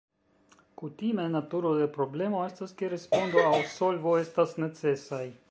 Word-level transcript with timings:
Kutime, 0.81 1.25
naturo 1.33 1.73
de 1.81 1.89
problemo 1.99 2.41
estas 2.47 2.75
ke 2.81 2.91
respondo 2.95 3.45
aŭ 3.53 3.61
solvo 3.77 4.17
estas 4.25 4.59
necesaj. 4.67 5.25